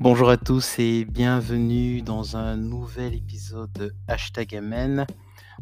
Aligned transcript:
Bonjour 0.00 0.30
à 0.30 0.36
tous 0.36 0.78
et 0.78 1.04
bienvenue 1.04 2.02
dans 2.02 2.36
un 2.36 2.56
nouvel 2.56 3.16
épisode 3.16 3.72
de 3.72 3.92
Hashtag 4.06 4.54
Amen. 4.54 5.04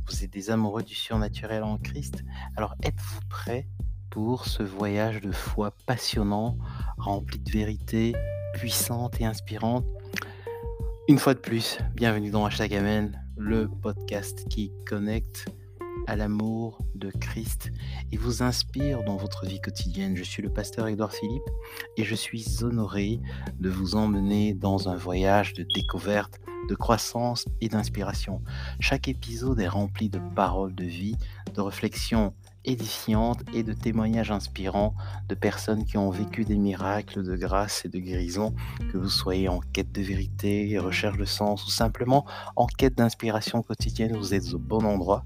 Vous 0.06 0.24
êtes 0.24 0.30
des 0.30 0.50
amoureux 0.50 0.82
du 0.82 0.94
surnaturel 0.94 1.62
en 1.62 1.78
Christ. 1.78 2.22
Alors 2.54 2.74
êtes-vous 2.82 3.20
prêts 3.30 3.66
pour 4.10 4.44
ce 4.44 4.62
voyage 4.62 5.22
de 5.22 5.32
foi 5.32 5.70
passionnant, 5.86 6.58
rempli 6.98 7.38
de 7.38 7.50
vérités 7.50 8.14
puissantes 8.52 9.18
et 9.22 9.24
inspirantes 9.24 9.86
Une 11.08 11.18
fois 11.18 11.32
de 11.32 11.40
plus, 11.40 11.78
bienvenue 11.94 12.30
dans 12.30 12.44
Hashtag 12.44 12.74
Amen, 12.74 13.18
le 13.38 13.68
podcast 13.68 14.46
qui 14.50 14.70
connecte 14.84 15.46
à 16.06 16.16
l'amour 16.16 16.78
de 16.94 17.10
Christ 17.10 17.70
et 18.12 18.16
vous 18.16 18.42
inspire 18.42 19.02
dans 19.04 19.16
votre 19.16 19.46
vie 19.46 19.60
quotidienne. 19.60 20.16
Je 20.16 20.24
suis 20.24 20.42
le 20.42 20.52
pasteur 20.52 20.88
Edouard 20.88 21.12
Philippe 21.12 21.48
et 21.96 22.04
je 22.04 22.14
suis 22.14 22.44
honoré 22.62 23.20
de 23.60 23.68
vous 23.68 23.94
emmener 23.94 24.54
dans 24.54 24.88
un 24.88 24.96
voyage 24.96 25.54
de 25.54 25.66
découverte, 25.74 26.40
de 26.68 26.74
croissance 26.74 27.46
et 27.60 27.68
d'inspiration. 27.68 28.42
Chaque 28.80 29.08
épisode 29.08 29.60
est 29.60 29.68
rempli 29.68 30.08
de 30.08 30.20
paroles 30.34 30.74
de 30.74 30.84
vie, 30.84 31.16
de 31.54 31.60
réflexions 31.60 32.34
édifiantes 32.66 33.42
et 33.54 33.62
de 33.62 33.72
témoignages 33.72 34.30
inspirants 34.30 34.94
de 35.28 35.34
personnes 35.34 35.84
qui 35.84 35.96
ont 35.96 36.10
vécu 36.10 36.44
des 36.44 36.56
miracles 36.56 37.22
de 37.22 37.36
grâce 37.36 37.84
et 37.84 37.88
de 37.88 37.98
guérison, 37.98 38.54
que 38.92 38.98
vous 38.98 39.08
soyez 39.08 39.48
en 39.48 39.60
quête 39.60 39.92
de 39.92 40.02
vérité, 40.02 40.78
recherche 40.78 41.16
de 41.16 41.24
sens 41.24 41.64
ou 41.64 41.70
simplement 41.70 42.26
en 42.56 42.66
quête 42.66 42.96
d'inspiration 42.96 43.62
quotidienne, 43.62 44.16
vous 44.16 44.34
êtes 44.34 44.52
au 44.52 44.58
bon 44.58 44.84
endroit. 44.84 45.24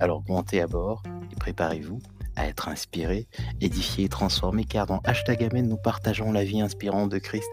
Alors 0.00 0.22
montez 0.28 0.60
à 0.60 0.66
bord 0.66 1.02
et 1.32 1.36
préparez-vous 1.36 2.00
à 2.36 2.46
être 2.46 2.68
inspiré, 2.68 3.28
édifié 3.60 4.04
et 4.04 4.08
transformé, 4.08 4.64
car 4.64 4.86
dans 4.86 5.00
Hashtag 5.04 5.44
Amen, 5.44 5.68
nous 5.68 5.76
partageons 5.76 6.32
la 6.32 6.44
vie 6.44 6.60
inspirante 6.60 7.10
de 7.10 7.18
Christ 7.18 7.48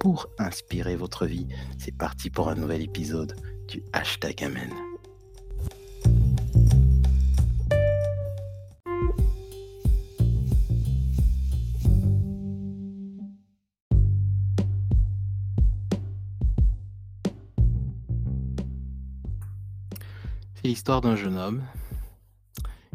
pour 0.00 0.28
inspirer 0.38 0.96
votre 0.96 1.26
vie. 1.26 1.46
C'est 1.78 1.96
parti 1.96 2.30
pour 2.30 2.48
un 2.48 2.56
nouvel 2.56 2.82
épisode 2.82 3.36
du 3.68 3.82
Hashtag 3.92 4.42
Amen. 4.42 4.70
C'est 20.54 20.68
l'histoire 20.68 21.02
d'un 21.02 21.16
jeune 21.16 21.36
homme 21.36 21.62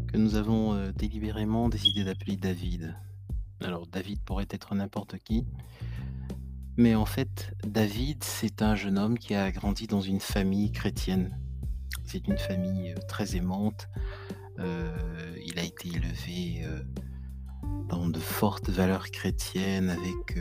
que 0.07 0.17
nous 0.17 0.35
avons 0.35 0.73
euh, 0.73 0.91
délibérément 0.91 1.69
décidé 1.69 2.03
d'appeler 2.03 2.35
David. 2.35 2.95
Alors 3.61 3.87
David 3.87 4.21
pourrait 4.21 4.47
être 4.49 4.73
n'importe 4.75 5.17
qui, 5.19 5.45
mais 6.77 6.95
en 6.95 7.05
fait 7.05 7.53
David 7.65 8.23
c'est 8.23 8.61
un 8.61 8.75
jeune 8.75 8.97
homme 8.97 9.17
qui 9.17 9.35
a 9.35 9.51
grandi 9.51 9.87
dans 9.87 10.01
une 10.01 10.19
famille 10.19 10.71
chrétienne. 10.71 11.37
C'est 12.03 12.27
une 12.27 12.37
famille 12.37 12.91
euh, 12.91 13.07
très 13.07 13.35
aimante. 13.35 13.87
Euh, 14.59 14.95
il 15.45 15.59
a 15.59 15.63
été 15.63 15.89
élevé 15.89 16.65
dans 17.89 18.07
de 18.07 18.19
fortes 18.19 18.69
valeurs 18.69 19.11
chrétiennes 19.11 19.89
avec 19.89 20.39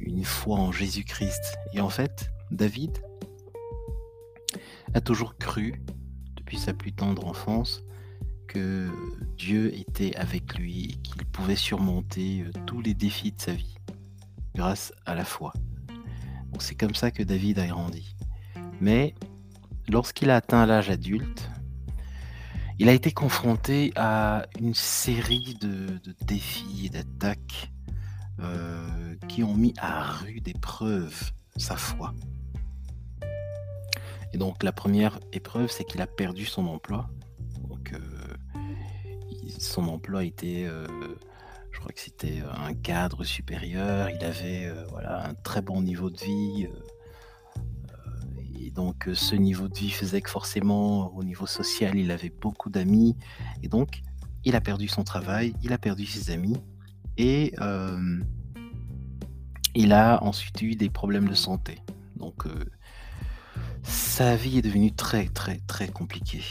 une 0.00 0.24
foi 0.24 0.58
en 0.58 0.72
Jésus-Christ. 0.72 1.58
Et 1.74 1.80
en 1.80 1.90
fait, 1.90 2.30
David, 2.50 2.98
a 4.94 5.00
toujours 5.00 5.36
cru, 5.36 5.82
depuis 6.36 6.58
sa 6.58 6.72
plus 6.72 6.92
tendre 6.92 7.26
enfance, 7.26 7.84
que 8.48 8.88
Dieu 9.36 9.72
était 9.78 10.16
avec 10.16 10.58
lui 10.58 10.84
et 10.84 10.96
qu'il 10.96 11.24
pouvait 11.26 11.56
surmonter 11.56 12.42
euh, 12.42 12.50
tous 12.66 12.80
les 12.80 12.94
défis 12.94 13.30
de 13.30 13.40
sa 13.40 13.52
vie 13.52 13.76
grâce 14.54 14.92
à 15.06 15.14
la 15.14 15.24
foi. 15.24 15.52
C'est 16.58 16.74
comme 16.74 16.94
ça 16.94 17.10
que 17.10 17.22
David 17.22 17.58
a 17.58 17.66
grandi. 17.66 18.14
Mais 18.80 19.14
lorsqu'il 19.88 20.30
a 20.30 20.36
atteint 20.36 20.66
l'âge 20.66 20.90
adulte, 20.90 21.50
il 22.78 22.88
a 22.88 22.92
été 22.92 23.12
confronté 23.12 23.92
à 23.96 24.46
une 24.58 24.74
série 24.74 25.54
de, 25.60 26.00
défis 26.24 26.86
et 26.86 26.88
d'attaques 26.88 27.70
euh, 28.40 29.16
qui 29.28 29.42
ont 29.42 29.54
mis 29.54 29.74
à 29.78 30.02
rude 30.02 30.48
épreuve 30.48 31.32
sa 31.56 31.76
foi. 31.76 32.14
Et 34.32 34.38
donc 34.38 34.62
la 34.62 34.72
première 34.72 35.18
épreuve, 35.32 35.70
c'est 35.70 35.84
qu'il 35.84 36.00
a 36.00 36.06
perdu 36.06 36.46
son 36.46 36.66
emploi. 36.66 37.10
Donc 37.68 37.92
euh, 37.92 37.98
son 39.58 39.88
emploi 39.88 40.24
était, 40.24 40.64
euh, 40.66 40.86
je 41.72 41.78
crois 41.78 41.92
que 41.92 42.00
c'était 42.00 42.42
un 42.56 42.74
cadre 42.74 43.24
supérieur. 43.24 44.10
Il 44.10 44.24
avait 44.24 44.66
euh, 44.66 44.84
voilà 44.90 45.28
un 45.28 45.34
très 45.34 45.62
bon 45.62 45.82
niveau 45.82 46.10
de 46.10 46.18
vie. 46.18 46.68
et 48.58 48.70
donc 48.70 49.08
ce 49.12 49.34
niveau 49.34 49.68
de 49.68 49.78
vie 49.78 49.90
faisait 49.90 50.20
que 50.20 50.30
forcément 50.30 51.14
au 51.16 51.24
niveau 51.24 51.46
social, 51.46 51.96
il 51.96 52.10
avait 52.10 52.30
beaucoup 52.30 52.70
d'amis. 52.70 53.16
Et 53.62 53.68
donc 53.68 54.02
il 54.44 54.56
a 54.56 54.60
perdu 54.60 54.88
son 54.88 55.04
travail, 55.04 55.54
il 55.62 55.72
a 55.72 55.78
perdu 55.78 56.06
ses 56.06 56.30
amis. 56.30 56.56
Et 57.16 57.54
il 59.74 59.92
a 59.92 60.22
ensuite 60.22 60.62
eu 60.62 60.74
des 60.74 60.90
problèmes 60.90 61.28
de 61.28 61.34
santé. 61.34 61.78
Donc 62.16 62.44
sa 63.82 64.36
vie 64.36 64.58
est 64.58 64.62
devenue 64.62 64.92
très 64.92 65.26
très 65.26 65.58
très 65.66 65.88
compliquée. 65.88 66.42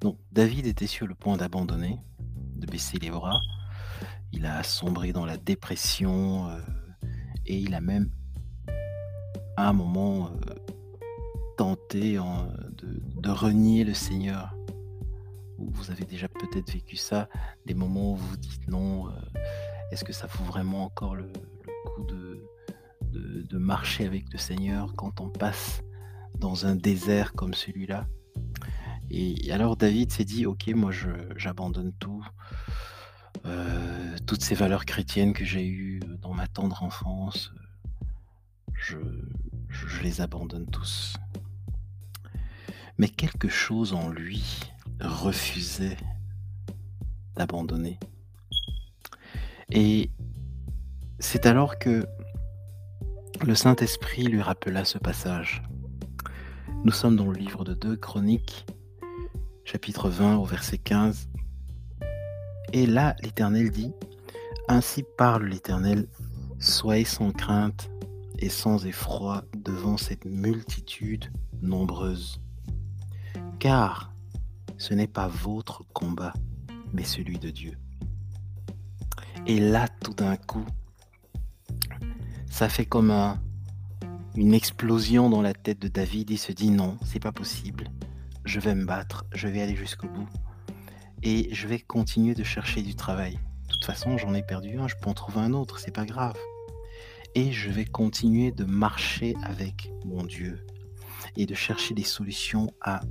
Donc 0.00 0.18
David 0.32 0.66
était 0.66 0.86
sur 0.86 1.06
le 1.06 1.14
point 1.14 1.36
d'abandonner, 1.36 1.98
de 2.56 2.66
baisser 2.66 2.98
les 2.98 3.10
bras. 3.10 3.38
Il 4.32 4.46
a 4.46 4.62
sombré 4.62 5.12
dans 5.12 5.26
la 5.26 5.36
dépression 5.36 6.48
euh, 6.48 6.60
et 7.46 7.56
il 7.56 7.74
a 7.74 7.80
même 7.80 8.10
à 9.56 9.68
un 9.68 9.72
moment 9.72 10.28
euh, 10.28 10.54
tenté 11.56 12.14
de, 12.16 13.30
renier 13.30 13.84
le 13.84 13.94
Seigneur. 13.94 14.54
Vous 15.58 15.90
avez 15.90 16.04
déjà 16.04 16.28
peut-être 16.28 16.72
vécu 16.72 16.96
ça, 16.96 17.28
des 17.66 17.74
moments 17.74 18.12
où 18.12 18.16
vous 18.16 18.36
dites 18.36 18.66
non, 18.68 19.08
euh, 19.08 19.12
est-ce 19.90 20.04
que 20.04 20.12
ça 20.12 20.26
vaut 20.26 20.44
vraiment 20.44 20.84
encore 20.84 21.14
le, 21.14 21.30
coup 21.84 22.04
de, 22.04 22.46
de 23.12 23.58
marcher 23.58 24.06
avec 24.06 24.32
le 24.32 24.38
Seigneur 24.38 24.94
quand 24.96 25.20
on 25.20 25.28
passe 25.28 25.82
dans 26.38 26.66
un 26.66 26.76
désert 26.76 27.32
comme 27.34 27.54
celui-là? 27.54 28.06
Et 29.10 29.50
alors 29.52 29.76
David 29.76 30.12
s'est 30.12 30.24
dit, 30.24 30.46
ok, 30.46 30.68
moi 30.68 30.92
j'abandonne 31.36 31.92
tout, 31.98 32.24
euh, 33.46 34.16
toutes 34.26 34.42
ces 34.42 34.54
valeurs 34.54 34.84
chrétiennes 34.84 35.32
que 35.32 35.44
j'ai 35.44 35.66
eues 35.66 36.00
dans 36.20 36.34
ma 36.34 36.46
tendre 36.46 36.82
enfance, 36.82 37.52
je, 38.74 38.96
les 40.02 40.20
abandonne 40.20 40.66
tous. 40.66 41.14
Mais 42.98 43.08
quelque 43.08 43.48
chose 43.48 43.92
en 43.92 44.08
lui 44.08 44.60
refusait 45.00 45.96
d'abandonner. 47.36 47.98
Et 49.70 50.10
c'est 51.18 51.46
alors 51.46 51.78
que 51.78 52.06
le 53.42 53.54
Saint-Esprit 53.54 54.24
lui 54.24 54.42
rappela 54.42 54.84
ce 54.84 54.98
passage. 54.98 55.62
Nous 56.84 56.92
sommes 56.92 57.16
dans 57.16 57.30
le 57.30 57.38
livre 57.38 57.64
de 57.64 57.74
2 57.74 57.96
Chroniques, 57.96 58.66
chapitre 59.64 60.10
20 60.10 60.36
au 60.36 60.44
verset 60.44 60.78
15. 60.78 61.28
Et 62.72 62.86
là, 62.86 63.16
l'Éternel 63.22 63.70
dit, 63.70 63.92
Ainsi 64.68 65.04
parle 65.16 65.46
l'Éternel, 65.46 66.06
soyez 66.60 67.04
sans 67.04 67.32
crainte 67.32 67.90
et 68.38 68.48
sans 68.48 68.86
effroi 68.86 69.44
devant 69.56 69.96
cette 69.96 70.24
multitude 70.24 71.32
nombreuse. 71.62 72.40
Car 73.58 74.12
ce 74.78 74.94
n'est 74.94 75.08
pas 75.08 75.28
votre 75.28 75.84
combat, 75.92 76.32
mais 76.92 77.04
celui 77.04 77.38
de 77.38 77.50
Dieu. 77.50 77.76
Et 79.46 79.58
là, 79.58 79.88
tout 79.88 80.14
d'un 80.14 80.36
coup, 80.36 80.64
ça 82.50 82.68
fait 82.68 82.86
comme 82.86 83.10
un, 83.10 83.42
une 84.36 84.54
explosion 84.54 85.28
dans 85.28 85.42
la 85.42 85.54
tête 85.54 85.80
de 85.80 85.88
David. 85.88 86.30
Il 86.30 86.38
se 86.38 86.52
dit 86.52 86.70
non, 86.70 86.98
c'est 87.04 87.20
pas 87.20 87.32
possible. 87.32 87.90
Je 88.44 88.60
vais 88.60 88.74
me 88.74 88.84
battre, 88.84 89.24
je 89.32 89.48
vais 89.48 89.60
aller 89.60 89.76
jusqu'au 89.76 90.08
bout. 90.08 90.28
Et 91.22 91.52
je 91.52 91.68
vais 91.68 91.78
continuer 91.78 92.34
de 92.34 92.44
chercher 92.44 92.82
du 92.82 92.94
travail. 92.94 93.38
De 93.68 93.72
toute 93.74 93.84
façon, 93.84 94.16
j'en 94.16 94.34
ai 94.34 94.42
perdu 94.42 94.78
un, 94.78 94.88
je 94.88 94.94
peux 94.96 95.10
en 95.10 95.14
trouver 95.14 95.40
un 95.40 95.52
autre, 95.52 95.78
c'est 95.78 95.94
pas 95.94 96.06
grave. 96.06 96.36
Et 97.34 97.52
je 97.52 97.70
vais 97.70 97.84
continuer 97.84 98.50
de 98.50 98.64
marcher 98.64 99.34
avec 99.44 99.92
mon 100.04 100.24
Dieu 100.24 100.64
et 101.36 101.46
de 101.46 101.54
chercher 101.54 101.94
des 101.94 102.04
solutions 102.04 102.72
à 102.80 103.02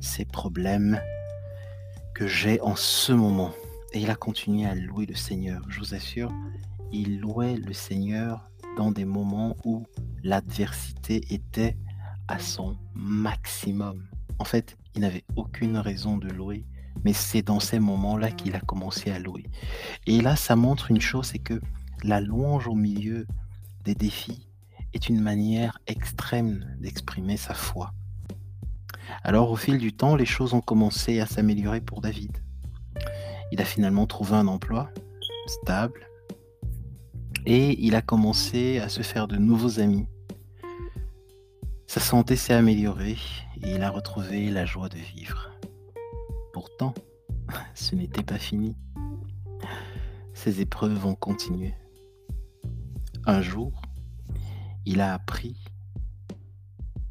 ces 0.00 0.24
problèmes 0.24 1.00
que 2.14 2.26
j'ai 2.26 2.60
en 2.60 2.76
ce 2.76 3.12
moment. 3.12 3.52
Et 3.92 4.00
il 4.00 4.10
a 4.10 4.14
continué 4.14 4.66
à 4.66 4.74
louer 4.74 5.06
le 5.06 5.14
Seigneur. 5.14 5.62
Je 5.68 5.80
vous 5.80 5.94
assure, 5.94 6.32
il 6.92 7.20
louait 7.20 7.56
le 7.56 7.72
Seigneur 7.72 8.50
dans 8.76 8.90
des 8.92 9.04
moments 9.04 9.56
où 9.64 9.86
l'adversité 10.22 11.22
était 11.32 11.76
à 12.28 12.38
son 12.38 12.76
maximum. 12.94 14.06
En 14.38 14.44
fait, 14.44 14.76
il 14.94 15.00
n'avait 15.00 15.24
aucune 15.36 15.78
raison 15.78 16.18
de 16.18 16.28
louer, 16.28 16.64
mais 17.04 17.12
c'est 17.12 17.42
dans 17.42 17.60
ces 17.60 17.78
moments-là 17.78 18.30
qu'il 18.30 18.54
a 18.54 18.60
commencé 18.60 19.10
à 19.10 19.18
louer. 19.18 19.44
Et 20.06 20.20
là, 20.20 20.36
ça 20.36 20.56
montre 20.56 20.90
une 20.90 21.00
chose, 21.00 21.26
c'est 21.26 21.38
que 21.38 21.60
la 22.02 22.20
louange 22.20 22.68
au 22.68 22.74
milieu 22.74 23.26
des 23.84 23.94
défis 23.94 24.48
est 24.94 25.08
une 25.08 25.20
manière 25.20 25.78
extrême 25.86 26.64
d'exprimer 26.80 27.36
sa 27.36 27.54
foi. 27.54 27.92
Alors 29.22 29.50
au 29.50 29.56
fil 29.56 29.78
du 29.78 29.92
temps, 29.92 30.16
les 30.16 30.26
choses 30.26 30.54
ont 30.54 30.60
commencé 30.60 31.20
à 31.20 31.26
s'améliorer 31.26 31.80
pour 31.80 32.00
David. 32.00 32.38
Il 33.52 33.60
a 33.60 33.64
finalement 33.64 34.06
trouvé 34.06 34.34
un 34.34 34.46
emploi 34.46 34.90
stable 35.46 36.08
et 37.46 37.82
il 37.82 37.94
a 37.94 38.02
commencé 38.02 38.78
à 38.78 38.88
se 38.88 39.02
faire 39.02 39.26
de 39.26 39.36
nouveaux 39.36 39.80
amis. 39.80 40.06
Sa 41.86 42.00
santé 42.00 42.36
s'est 42.36 42.52
améliorée 42.52 43.16
et 43.62 43.74
il 43.74 43.82
a 43.82 43.90
retrouvé 43.90 44.50
la 44.50 44.66
joie 44.66 44.90
de 44.90 44.98
vivre. 44.98 45.57
Pourtant, 46.58 46.92
ce 47.76 47.94
n'était 47.94 48.24
pas 48.24 48.36
fini. 48.36 48.76
Ces 50.34 50.60
épreuves 50.60 51.06
ont 51.06 51.14
continué. 51.14 51.72
Un 53.26 53.42
jour, 53.42 53.80
il 54.84 55.00
a 55.00 55.14
appris 55.14 55.56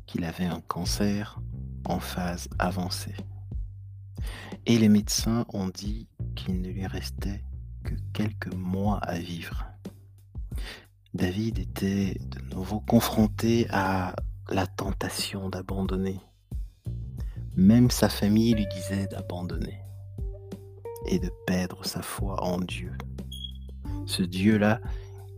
qu'il 0.05 0.25
avait 0.25 0.47
un 0.47 0.59
cancer 0.59 1.39
en 1.85 2.01
phase 2.01 2.49
avancée. 2.59 3.15
Et 4.65 4.77
les 4.77 4.89
médecins 4.89 5.45
ont 5.53 5.69
dit 5.69 6.09
qu'il 6.35 6.61
ne 6.61 6.67
lui 6.67 6.85
restait 6.85 7.41
que 7.85 7.95
quelques 8.11 8.53
mois 8.53 8.97
à 8.97 9.17
vivre. 9.17 9.65
David 11.13 11.59
était 11.59 12.19
de 12.19 12.41
nouveau 12.53 12.81
confronté 12.81 13.65
à 13.69 14.13
la 14.50 14.67
tentation 14.67 15.47
d'abandonner. 15.47 16.19
Même 17.57 17.89
sa 17.89 18.07
famille 18.07 18.54
lui 18.54 18.68
disait 18.68 19.07
d'abandonner 19.07 19.81
et 21.07 21.18
de 21.18 21.31
perdre 21.48 21.83
sa 21.83 22.04
foi 22.04 22.44
en 22.44 22.59
Dieu. 22.59 22.92
Ce 24.06 24.21
Dieu-là 24.21 24.80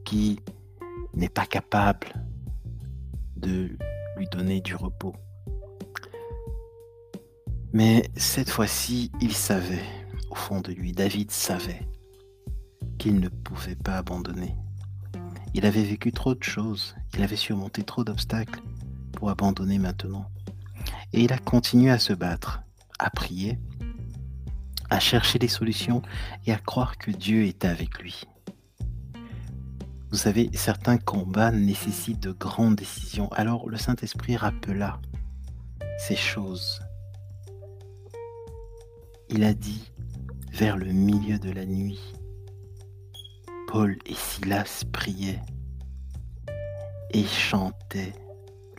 qui 0.03 0.41
n'est 1.13 1.29
pas 1.29 1.45
capable 1.45 2.09
de 3.37 3.69
lui 4.17 4.27
donner 4.33 4.59
du 4.59 4.75
repos. 4.75 5.15
Mais 7.71 8.09
cette 8.17 8.49
fois-ci, 8.49 9.13
il 9.21 9.33
savait, 9.33 9.85
au 10.29 10.35
fond 10.35 10.59
de 10.59 10.73
lui, 10.73 10.91
David 10.91 11.31
savait 11.31 11.87
qu'il 12.97 13.21
ne 13.21 13.29
pouvait 13.29 13.77
pas 13.77 13.95
abandonner. 13.95 14.55
Il 15.53 15.65
avait 15.65 15.85
vécu 15.85 16.11
trop 16.11 16.35
de 16.35 16.43
choses, 16.43 16.97
il 17.13 17.23
avait 17.23 17.37
surmonté 17.37 17.83
trop 17.83 18.03
d'obstacles 18.03 18.61
pour 19.13 19.29
abandonner 19.29 19.79
maintenant. 19.79 20.25
Et 21.13 21.23
il 21.23 21.33
a 21.33 21.37
continué 21.37 21.91
à 21.91 21.99
se 21.99 22.13
battre, 22.13 22.61
à 22.99 23.09
prier, 23.09 23.57
à 24.89 24.99
chercher 24.99 25.39
des 25.39 25.47
solutions 25.47 26.01
et 26.45 26.51
à 26.51 26.57
croire 26.57 26.97
que 26.97 27.11
Dieu 27.11 27.45
était 27.45 27.67
avec 27.67 27.99
lui. 27.99 28.23
Vous 30.11 30.17
savez, 30.17 30.49
certains 30.53 30.97
combats 30.97 31.51
nécessitent 31.51 32.19
de 32.19 32.31
grandes 32.31 32.75
décisions. 32.75 33.31
Alors 33.33 33.69
le 33.69 33.77
Saint-Esprit 33.77 34.37
rappela 34.37 34.99
ces 35.99 36.15
choses 36.15 36.81
il 39.31 39.43
a 39.43 39.53
dit, 39.53 39.91
vers 40.51 40.75
le 40.75 40.87
milieu 40.87 41.37
de 41.37 41.51
la 41.51 41.65
nuit, 41.65 42.15
Paul 43.67 43.95
et 44.07 44.15
Silas 44.15 44.83
priaient 44.91 45.41
et 47.11 47.23
chantaient 47.23 48.13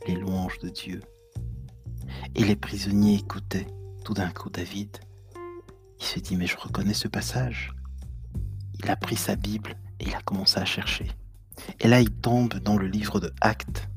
les 0.08 0.16
louanges 0.16 0.58
de 0.58 0.68
Dieu. 0.68 1.00
Et 2.34 2.44
les 2.44 2.56
prisonniers 2.56 3.16
écoutaient. 3.16 3.66
Tout 4.04 4.14
d'un 4.14 4.30
coup, 4.30 4.50
David, 4.50 4.98
il 5.98 6.04
se 6.04 6.18
dit, 6.18 6.36
mais 6.36 6.46
je 6.46 6.56
reconnais 6.56 6.94
ce 6.94 7.08
passage. 7.08 7.72
Il 8.82 8.90
a 8.90 8.96
pris 8.96 9.16
sa 9.16 9.36
Bible 9.36 9.76
et 9.98 10.06
il 10.06 10.14
a 10.14 10.22
commencé 10.22 10.58
à 10.58 10.64
chercher. 10.64 11.08
Et 11.80 11.88
là, 11.88 12.00
il 12.00 12.10
tombe 12.10 12.54
dans 12.54 12.76
le 12.76 12.86
livre 12.86 13.20
de 13.20 13.32
Actes, 13.40 13.88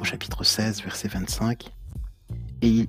au 0.00 0.04
chapitre 0.04 0.44
16, 0.44 0.82
verset 0.82 1.08
25, 1.08 1.72
et 2.62 2.88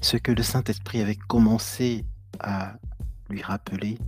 ce 0.00 0.16
que 0.16 0.32
le 0.32 0.42
Saint-Esprit 0.42 1.00
avait 1.00 1.16
commencé 1.16 2.04
à 2.40 2.74
lui 3.30 3.42
rappeler 3.42 3.98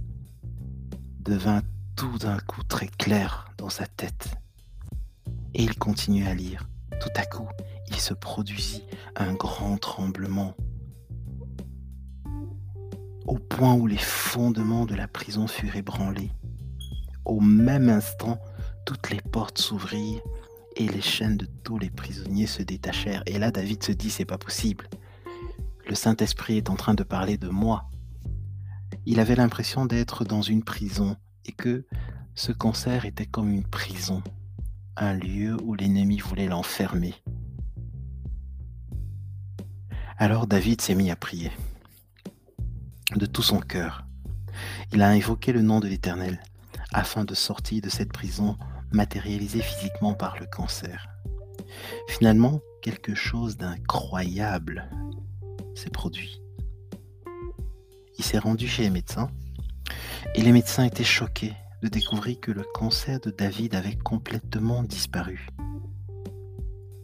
devint 1.20 1.62
tout 1.96 2.18
d'un 2.18 2.38
coup 2.38 2.62
très 2.64 2.88
clair 2.88 3.50
dans 3.56 3.70
sa 3.70 3.86
tête. 3.86 4.36
Et 5.54 5.62
il 5.62 5.78
continuait 5.78 6.26
à 6.26 6.34
lire. 6.34 6.68
Tout 7.00 7.10
à 7.16 7.24
coup, 7.24 7.48
il 7.88 7.96
se 7.96 8.14
produisit 8.14 8.84
un 9.16 9.34
grand 9.34 9.76
tremblement, 9.78 10.54
au 13.26 13.38
point 13.38 13.74
où 13.74 13.86
les 13.86 13.98
fondements 13.98 14.86
de 14.86 14.94
la 14.94 15.08
prison 15.08 15.46
furent 15.46 15.76
ébranlés. 15.76 16.32
Au 17.24 17.40
même 17.40 17.88
instant, 17.88 18.38
toutes 18.84 19.10
les 19.10 19.20
portes 19.20 19.58
s'ouvrirent 19.58 20.20
et 20.76 20.88
les 20.88 21.00
chaînes 21.00 21.36
de 21.36 21.46
tous 21.62 21.78
les 21.78 21.90
prisonniers 21.90 22.46
se 22.46 22.62
détachèrent. 22.62 23.22
Et 23.26 23.38
là, 23.38 23.50
David 23.50 23.82
se 23.82 23.92
dit, 23.92 24.10
c'est 24.10 24.24
pas 24.24 24.38
possible 24.38 24.88
le 25.86 25.94
Saint-Esprit 25.94 26.56
est 26.56 26.70
en 26.70 26.76
train 26.76 26.94
de 26.94 27.02
parler 27.02 27.36
de 27.36 27.48
moi. 27.48 27.90
Il 29.06 29.20
avait 29.20 29.36
l'impression 29.36 29.86
d'être 29.86 30.24
dans 30.24 30.42
une 30.42 30.64
prison 30.64 31.16
et 31.44 31.52
que 31.52 31.86
ce 32.34 32.52
concert 32.52 33.04
était 33.04 33.26
comme 33.26 33.50
une 33.50 33.66
prison, 33.66 34.22
un 34.96 35.12
lieu 35.12 35.56
où 35.62 35.74
l'ennemi 35.74 36.18
voulait 36.18 36.48
l'enfermer. 36.48 37.14
Alors 40.16 40.46
David 40.46 40.80
s'est 40.80 40.94
mis 40.94 41.10
à 41.10 41.16
prier 41.16 41.50
de 43.16 43.26
tout 43.26 43.42
son 43.42 43.58
cœur. 43.58 44.06
Il 44.92 45.02
a 45.02 45.08
invoqué 45.08 45.52
le 45.52 45.60
nom 45.60 45.80
de 45.80 45.88
l'Éternel 45.88 46.40
afin 46.92 47.24
de 47.24 47.34
sortir 47.34 47.82
de 47.82 47.88
cette 47.88 48.12
prison 48.12 48.56
matérialisée 48.92 49.60
physiquement 49.60 50.14
par 50.14 50.38
le 50.38 50.46
cancer. 50.46 51.08
Finalement, 52.06 52.60
quelque 52.80 53.16
chose 53.16 53.56
d'incroyable 53.56 54.88
s'est 55.74 55.90
produit. 55.90 56.40
Il 58.16 58.24
s'est 58.24 58.38
rendu 58.38 58.68
chez 58.68 58.84
les 58.84 58.90
médecins 58.90 59.28
et 60.36 60.42
les 60.42 60.52
médecins 60.52 60.84
étaient 60.84 61.02
choqués 61.02 61.54
de 61.82 61.88
découvrir 61.88 62.38
que 62.38 62.52
le 62.52 62.64
cancer 62.72 63.18
de 63.18 63.30
David 63.30 63.74
avait 63.74 63.96
complètement 63.96 64.84
disparu. 64.84 65.48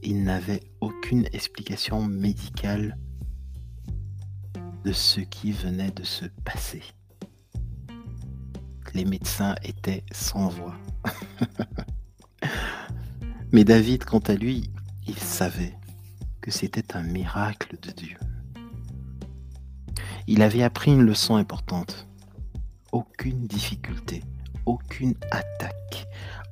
Il 0.02 0.22
n'avait 0.24 0.62
aucune 0.80 1.26
explication 1.32 2.06
médicale 2.06 2.96
de 4.84 4.92
ce 4.92 5.20
qui 5.20 5.52
venait 5.52 5.90
de 5.90 6.04
se 6.04 6.24
passer. 6.44 6.82
Les 8.94 9.04
médecins 9.04 9.54
étaient 9.62 10.04
sans 10.10 10.48
voix. 10.48 10.76
Mais 13.52 13.64
David, 13.64 14.04
quant 14.04 14.20
à 14.20 14.34
lui, 14.34 14.70
il 15.06 15.18
savait 15.18 15.76
que 16.40 16.50
c'était 16.50 16.96
un 16.96 17.02
miracle 17.02 17.76
de 17.82 17.90
Dieu 17.90 18.16
il 20.30 20.42
avait 20.42 20.62
appris 20.62 20.92
une 20.92 21.02
leçon 21.02 21.34
importante. 21.34 22.06
Aucune 22.92 23.48
difficulté, 23.48 24.22
aucune 24.64 25.14
attaque, 25.32 26.06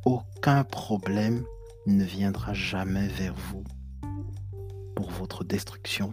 aucun 0.05 0.65
problème 0.65 1.45
ne 1.97 2.05
viendra 2.05 2.53
jamais 2.53 3.09
vers 3.09 3.35
vous 3.35 3.65
pour 4.95 5.11
votre 5.11 5.43
destruction, 5.43 6.13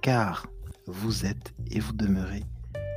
car 0.00 0.46
vous 0.86 1.26
êtes 1.26 1.52
et 1.70 1.80
vous 1.80 1.92
demeurez 1.92 2.44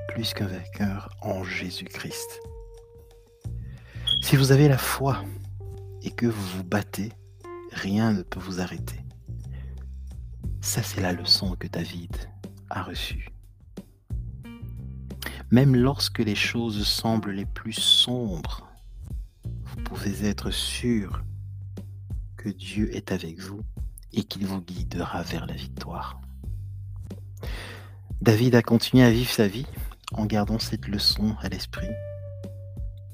plus 0.10 0.34
qu'un 0.34 0.48
vainqueur 0.48 1.10
en 1.22 1.44
Jésus-Christ. 1.44 2.42
Si 4.22 4.36
vous 4.36 4.52
avez 4.52 4.68
la 4.68 4.78
foi 4.78 5.24
et 6.04 6.12
que 6.12 6.28
vous 6.28 6.58
vous 6.58 6.64
battez, 6.64 7.12
rien 7.72 8.14
ne 8.14 8.22
peut 8.22 8.40
vous 8.40 8.62
arrêter. 8.62 9.00
Ça, 10.62 10.84
c'est 10.84 11.02
la 11.02 11.14
leçon 11.14 11.56
que 11.56 11.68
David 11.68 12.16
a 12.70 12.84
reçue. 12.84 13.30
Même 15.50 15.76
lorsque 15.76 16.20
les 16.20 16.36
choses 16.36 16.86
semblent 16.86 17.32
les 17.32 17.48
plus 17.48 17.74
sombres, 17.74 18.68
vous 19.64 19.78
pouvez 19.84 20.28
être 20.28 20.52
sûr 20.52 21.24
que 22.40 22.50
Dieu 22.50 22.96
est 22.96 23.12
avec 23.12 23.38
vous 23.38 23.60
et 24.14 24.24
qu'il 24.24 24.46
vous 24.46 24.62
guidera 24.62 25.24
vers 25.24 25.46
la 25.46 25.56
victoire. 25.56 26.22
David 28.22 28.56
a 28.56 28.62
continué 28.62 29.04
à 29.04 29.12
vivre 29.12 29.30
sa 29.30 29.48
vie 29.48 29.66
en 30.14 30.26
gardant 30.26 30.58
cette 30.58 30.88
leçon 30.88 31.36
à 31.42 31.50
l'esprit 31.50 31.90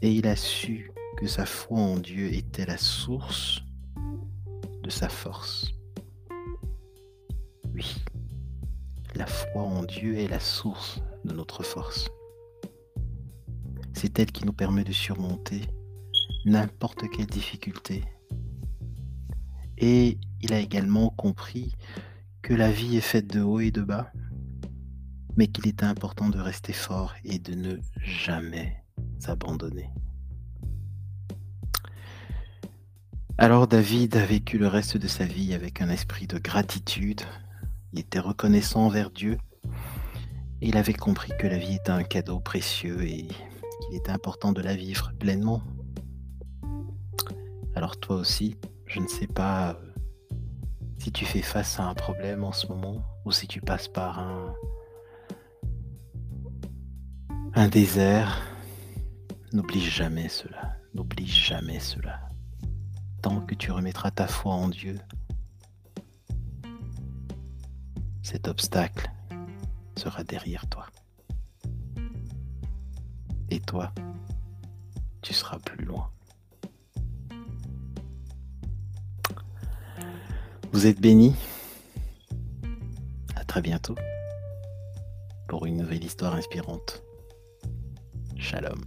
et 0.03 0.11
il 0.11 0.27
a 0.27 0.35
su 0.35 0.91
que 1.17 1.25
sa 1.25 1.47
foi 1.47 1.79
en 1.79 1.97
Dieu 1.97 2.31
était 2.33 2.67
la 2.67 2.77
source 2.77 3.63
de 4.83 4.89
sa 4.91 5.09
force. 5.09 5.71
Oui, 7.73 7.95
la 9.15 9.25
foi 9.25 9.63
en 9.63 9.83
Dieu 9.83 10.19
est 10.19 10.27
la 10.27 10.39
source 10.39 11.01
de 11.23 11.33
notre 11.33 11.63
force. 11.63 12.09
C'est 13.93 14.19
elle 14.19 14.31
qui 14.31 14.45
nous 14.45 14.53
permet 14.53 14.83
de 14.83 14.93
surmonter 14.93 15.61
n'importe 16.45 17.09
quelle 17.09 17.25
difficulté. 17.25 18.03
Et 19.77 20.17
il 20.41 20.53
a 20.53 20.59
également 20.59 21.09
compris 21.09 21.75
que 22.41 22.53
la 22.53 22.71
vie 22.71 22.97
est 22.97 23.01
faite 23.01 23.27
de 23.27 23.41
haut 23.41 23.59
et 23.59 23.71
de 23.71 23.81
bas, 23.81 24.11
mais 25.35 25.47
qu'il 25.47 25.67
est 25.67 25.83
important 25.83 26.29
de 26.29 26.39
rester 26.39 26.73
fort 26.73 27.13
et 27.23 27.39
de 27.39 27.55
ne 27.55 27.77
jamais 27.97 28.83
abandonner. 29.25 29.89
Alors 33.37 33.67
David 33.67 34.15
a 34.15 34.25
vécu 34.25 34.57
le 34.57 34.67
reste 34.67 34.95
de 34.95 35.07
sa 35.07 35.25
vie 35.25 35.53
avec 35.53 35.81
un 35.81 35.89
esprit 35.89 36.25
de 36.25 36.37
gratitude. 36.37 37.21
Il 37.91 37.99
était 37.99 38.19
reconnaissant 38.19 38.85
envers 38.85 39.09
Dieu. 39.09 39.37
Il 40.61 40.77
avait 40.77 40.93
compris 40.93 41.33
que 41.37 41.47
la 41.47 41.57
vie 41.57 41.75
était 41.75 41.89
un 41.89 42.03
cadeau 42.03 42.39
précieux 42.39 43.03
et 43.03 43.27
qu'il 43.27 43.95
était 43.95 44.11
important 44.11 44.53
de 44.53 44.61
la 44.61 44.75
vivre 44.75 45.11
pleinement. 45.19 45.61
Alors 47.75 47.99
toi 47.99 48.15
aussi, 48.15 48.55
je 48.95 49.01
ne 49.01 49.07
sais 49.09 49.27
pas 49.27 49.71
euh, 49.71 50.37
si 50.99 51.11
tu 51.11 51.25
fais 51.25 51.41
face 51.41 51.81
à 51.81 51.83
un 51.83 51.93
problème 51.93 52.45
en 52.45 52.53
ce 52.53 52.65
moment 52.67 53.03
ou 53.25 53.31
si 53.33 53.45
tu 53.45 53.59
passes 53.59 53.89
par 53.89 54.19
un, 54.19 54.55
un 57.55 57.67
désert, 57.67 58.41
n'oublie 59.51 59.81
jamais 59.81 60.29
cela. 60.29 60.77
N'oublie 60.93 61.27
jamais 61.27 61.81
cela. 61.81 62.21
Tant 63.21 63.41
que 63.41 63.53
tu 63.53 63.69
remettras 63.69 64.11
ta 64.11 64.27
foi 64.27 64.53
en 64.53 64.69
Dieu, 64.69 64.97
cet 68.23 68.47
obstacle 68.47 69.11
sera 69.97 70.23
derrière 70.23 70.69
toi. 70.69 70.85
Et 73.49 73.59
toi, 73.59 73.93
tu 75.21 75.33
seras 75.33 75.59
plus 75.59 75.83
loin. 75.83 76.14
Vous 80.75 80.87
êtes 80.87 80.99
bénis. 80.99 81.33
À 83.37 83.45
très 83.45 83.61
bientôt 83.61 83.95
pour 85.47 85.65
une 85.65 85.77
nouvelle 85.77 86.03
histoire 86.03 86.35
inspirante. 86.35 87.01
Shalom. 88.37 88.81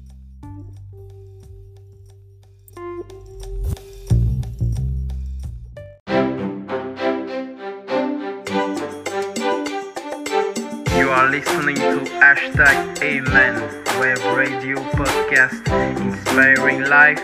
You 10.94 11.08
are 11.08 11.30
listening 11.30 11.76
to 11.76 12.04
hashtag 12.20 13.00
Amen 13.00 13.62
Web 13.98 14.18
Radio 14.36 14.76
Podcast, 14.92 15.66
inspiring 16.02 16.82
life 16.82 17.18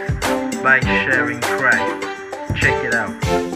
by 0.62 0.80
sharing 0.80 1.42
Christ. 1.42 2.06
Check 2.58 2.82
it 2.82 2.94
out. 2.94 3.53